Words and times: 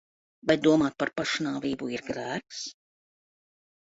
Vai 0.51 0.53
domāt 0.67 0.95
par 1.01 1.09
pašnāvību 1.19 1.91
ir 1.97 2.03
grēks? 2.09 2.61